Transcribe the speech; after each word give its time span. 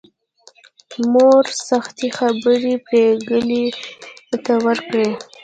مور 1.11 1.45
سختې 1.69 2.07
خبرې 2.17 2.75
پري 2.85 3.05
ګلې 3.29 3.65
ته 4.43 4.53
وکړې 4.65 5.07